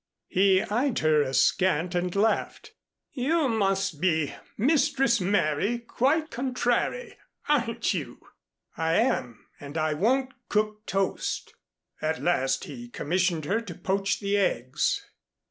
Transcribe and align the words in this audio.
He 0.29 0.63
eyed 0.63 0.97
her 0.97 1.21
askant 1.21 1.93
and 1.93 2.15
laughed. 2.15 2.73
"You 3.11 3.47
must 3.47 4.01
be 4.01 4.33
Mistress 4.57 5.21
Mary, 5.21 5.77
Quite 5.77 6.31
Contrary, 6.31 7.19
aren't 7.47 7.93
you?" 7.93 8.19
"I 8.75 8.95
am, 8.95 9.45
and 9.59 9.77
I 9.77 9.93
won't 9.93 10.31
cook 10.49 10.87
toast." 10.87 11.53
At 12.01 12.19
last 12.19 12.63
he 12.63 12.89
commissioned 12.89 13.45
her 13.45 13.61
to 13.61 13.75
poach 13.75 14.19
the 14.19 14.37
eggs. 14.37 15.05